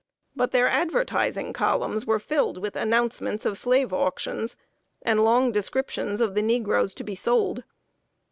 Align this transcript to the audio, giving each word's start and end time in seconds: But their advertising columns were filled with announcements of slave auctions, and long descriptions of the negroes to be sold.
But 0.35 0.49
their 0.49 0.67
advertising 0.67 1.53
columns 1.53 2.07
were 2.07 2.17
filled 2.17 2.57
with 2.59 2.75
announcements 2.75 3.45
of 3.45 3.55
slave 3.55 3.93
auctions, 3.93 4.57
and 5.03 5.23
long 5.23 5.51
descriptions 5.51 6.19
of 6.19 6.33
the 6.33 6.41
negroes 6.41 6.95
to 6.95 7.03
be 7.03 7.13
sold. 7.13 7.63